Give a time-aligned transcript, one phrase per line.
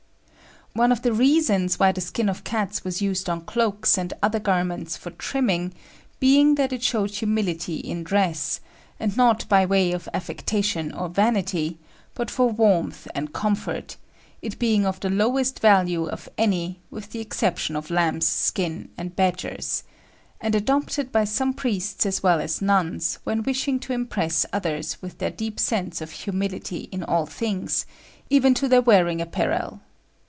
[0.73, 4.39] One of the reasons why the skin of cats was used on cloaks and other
[4.39, 5.73] garments for trimming,
[6.21, 8.61] being that it showed humility in dress,
[8.97, 11.77] and not by way of affectation or vanity,
[12.13, 13.97] but for warmth and comfort,
[14.41, 19.13] it being of the lowest value of any, with the exception of lambs' skin and
[19.13, 19.83] badgers';
[20.39, 25.17] and adopted by some priests as well as nuns, when wishing to impress others with
[25.17, 27.85] their deep sense of humility in all things,
[28.29, 29.81] even to their wearing apparel.